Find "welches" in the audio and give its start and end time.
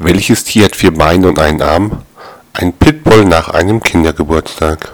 0.00-0.44